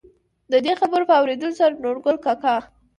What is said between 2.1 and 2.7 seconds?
کاکا،